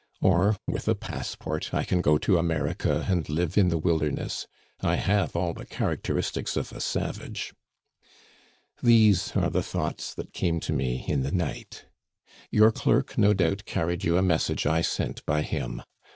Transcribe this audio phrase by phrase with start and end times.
[0.19, 4.47] Or, with a passport, I can go to America and live in the wilderness.
[4.79, 7.53] I have all the characteristics of a savage.
[8.81, 11.85] "These are the thoughts that came to me in the night.
[12.49, 15.83] Your clerk, no doubt, carried you a message I sent by him.